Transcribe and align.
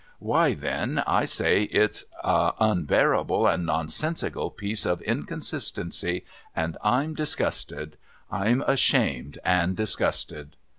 Why, 0.17 0.55
then 0.55 1.03
I 1.05 1.25
say 1.25 1.65
it's 1.65 2.05
a 2.23 2.53
unbearable 2.59 3.45
and 3.45 3.67
nonsensical 3.67 4.49
piece 4.49 4.83
of 4.83 4.99
inconsistency, 5.03 6.25
and 6.55 6.75
I'm 6.83 7.13
disgusted. 7.13 7.97
I'm 8.31 8.61
ashamed 8.63 9.37
and 9.45 9.77
disgusted 9.77 10.55